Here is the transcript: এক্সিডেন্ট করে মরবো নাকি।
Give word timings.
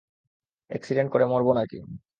এক্সিডেন্ট 0.69 1.09
করে 1.11 1.25
মরবো 1.25 1.51
নাকি। 1.53 1.77